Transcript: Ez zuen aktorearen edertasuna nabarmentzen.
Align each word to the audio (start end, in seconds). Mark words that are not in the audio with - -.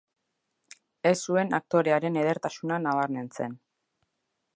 Ez 1.09 1.17
zuen 1.27 1.53
aktorearen 1.57 2.17
edertasuna 2.21 2.79
nabarmentzen. 2.87 3.55